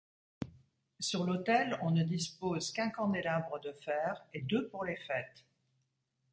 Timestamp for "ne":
1.91-2.01